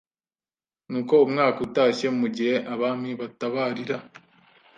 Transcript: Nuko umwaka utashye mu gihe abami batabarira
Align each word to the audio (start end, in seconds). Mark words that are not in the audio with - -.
Nuko 0.89 1.13
umwaka 1.25 1.57
utashye 1.67 2.07
mu 2.19 2.27
gihe 2.35 2.55
abami 2.73 3.11
batabarira 3.19 3.97